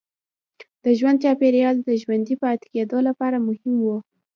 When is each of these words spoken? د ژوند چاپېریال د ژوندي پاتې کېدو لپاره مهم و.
د 0.83 0.85
ژوند 0.99 1.17
چاپېریال 1.23 1.75
د 1.81 1.89
ژوندي 2.01 2.35
پاتې 2.43 2.65
کېدو 2.73 2.97
لپاره 3.07 3.37
مهم 3.47 3.75
و. 3.81 3.85